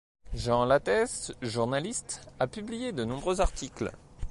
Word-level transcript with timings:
Jean 0.33 0.65
Lattès, 0.65 1.31
journaliste 1.43 2.21
a 2.39 2.47
publié 2.47 2.91
de 2.91 3.05
nombreux 3.05 3.39
articles. 3.39 3.91